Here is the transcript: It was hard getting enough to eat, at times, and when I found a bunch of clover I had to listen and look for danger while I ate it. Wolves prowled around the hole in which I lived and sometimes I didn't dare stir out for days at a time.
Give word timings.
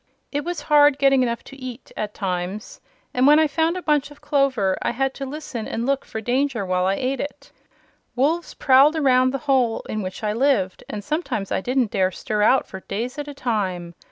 It 0.31 0.43
was 0.43 0.61
hard 0.61 0.97
getting 0.97 1.21
enough 1.21 1.43
to 1.43 1.55
eat, 1.55 1.91
at 1.95 2.15
times, 2.15 2.81
and 3.13 3.27
when 3.27 3.37
I 3.37 3.45
found 3.45 3.77
a 3.77 3.83
bunch 3.83 4.09
of 4.09 4.19
clover 4.19 4.75
I 4.81 4.89
had 4.89 5.13
to 5.13 5.27
listen 5.27 5.67
and 5.67 5.85
look 5.85 6.05
for 6.05 6.19
danger 6.21 6.65
while 6.65 6.87
I 6.87 6.95
ate 6.95 7.19
it. 7.19 7.51
Wolves 8.15 8.55
prowled 8.55 8.95
around 8.95 9.31
the 9.31 9.37
hole 9.45 9.81
in 9.87 10.01
which 10.01 10.23
I 10.23 10.33
lived 10.33 10.83
and 10.89 11.03
sometimes 11.03 11.51
I 11.51 11.61
didn't 11.61 11.91
dare 11.91 12.09
stir 12.09 12.41
out 12.41 12.65
for 12.65 12.79
days 12.79 13.19
at 13.19 13.27
a 13.27 13.35
time. 13.35 13.93